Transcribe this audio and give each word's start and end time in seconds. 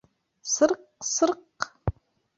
Сырҡ-сырҡ! 0.53 1.71